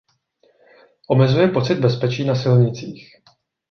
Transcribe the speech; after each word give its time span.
Omezuje 1.09 1.47
pocit 1.47 1.75
bezpečí 1.75 2.23
na 2.25 2.35
silnicích. 2.35 3.17